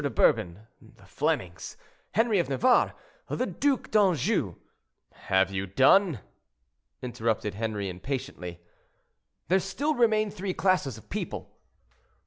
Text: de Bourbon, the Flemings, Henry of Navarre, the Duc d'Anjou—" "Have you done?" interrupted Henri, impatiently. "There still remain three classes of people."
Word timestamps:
de 0.03 0.09
Bourbon, 0.09 0.65
the 0.81 1.05
Flemings, 1.05 1.77
Henry 2.13 2.39
of 2.39 2.49
Navarre, 2.49 2.95
the 3.29 3.45
Duc 3.45 3.91
d'Anjou—" 3.91 4.55
"Have 5.13 5.51
you 5.51 5.67
done?" 5.67 6.21
interrupted 7.03 7.53
Henri, 7.53 7.87
impatiently. 7.87 8.61
"There 9.47 9.59
still 9.59 9.93
remain 9.93 10.31
three 10.31 10.55
classes 10.55 10.97
of 10.97 11.07
people." 11.11 11.55